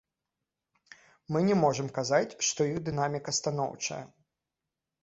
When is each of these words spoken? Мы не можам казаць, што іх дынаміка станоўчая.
Мы 1.35 1.39
не 1.49 1.57
можам 1.65 1.91
казаць, 1.99 2.37
што 2.49 2.59
іх 2.71 2.81
дынаміка 2.89 3.39
станоўчая. 3.41 4.03